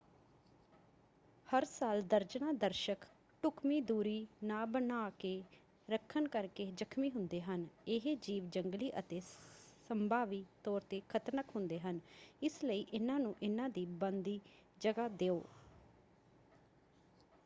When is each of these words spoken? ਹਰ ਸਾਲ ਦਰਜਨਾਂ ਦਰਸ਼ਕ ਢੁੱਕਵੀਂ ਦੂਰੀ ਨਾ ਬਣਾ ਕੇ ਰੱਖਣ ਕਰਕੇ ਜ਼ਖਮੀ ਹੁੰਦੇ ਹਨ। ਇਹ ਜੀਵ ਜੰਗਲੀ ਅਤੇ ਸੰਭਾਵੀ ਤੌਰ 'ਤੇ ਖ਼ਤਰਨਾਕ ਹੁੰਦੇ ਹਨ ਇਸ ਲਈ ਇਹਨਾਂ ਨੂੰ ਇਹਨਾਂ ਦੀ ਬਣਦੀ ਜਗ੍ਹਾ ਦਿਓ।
ਹਰ 1.49 1.65
ਸਾਲ 1.65 2.01
ਦਰਜਨਾਂ 2.01 2.53
ਦਰਸ਼ਕ 2.53 3.05
ਢੁੱਕਵੀਂ 3.43 3.81
ਦੂਰੀ 3.81 4.25
ਨਾ 4.43 4.63
ਬਣਾ 4.65 5.09
ਕੇ 5.19 5.33
ਰੱਖਣ 5.87 6.27
ਕਰਕੇ 6.27 6.65
ਜ਼ਖਮੀ 6.71 7.09
ਹੁੰਦੇ 7.09 7.41
ਹਨ। 7.41 7.67
ਇਹ 7.87 8.15
ਜੀਵ 8.21 8.49
ਜੰਗਲੀ 8.49 8.91
ਅਤੇ 8.99 9.19
ਸੰਭਾਵੀ 9.89 10.43
ਤੌਰ 10.63 10.81
'ਤੇ 10.81 11.01
ਖ਼ਤਰਨਾਕ 11.09 11.55
ਹੁੰਦੇ 11.55 11.79
ਹਨ 11.79 11.99
ਇਸ 12.41 12.63
ਲਈ 12.63 12.85
ਇਹਨਾਂ 12.93 13.19
ਨੂੰ 13.19 13.35
ਇਹਨਾਂ 13.43 13.69
ਦੀ 13.69 13.85
ਬਣਦੀ 13.95 14.39
ਜਗ੍ਹਾ 14.81 15.07
ਦਿਓ। 15.07 15.41